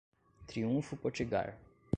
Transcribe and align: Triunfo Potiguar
Triunfo 0.47 0.97
Potiguar 0.97 1.55